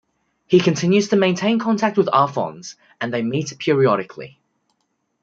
He 0.47 0.59
continues 0.59 1.09
to 1.09 1.15
maintain 1.15 1.59
contact 1.59 1.95
with 1.95 2.07
Arfons 2.07 2.73
and 2.99 3.13
they 3.13 3.21
meet 3.21 3.55
periodically. 3.59 4.39